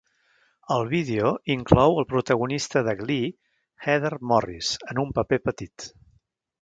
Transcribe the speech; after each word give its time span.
El 0.75 0.87
vídeo 0.93 1.33
inclou 1.55 1.99
el 2.03 2.07
protagonista 2.13 2.83
de 2.87 2.95
"Glee", 3.03 3.29
Heather 3.87 4.13
Morris, 4.33 4.73
en 4.95 5.03
un 5.05 5.13
paper 5.21 5.41
petit. 5.51 5.87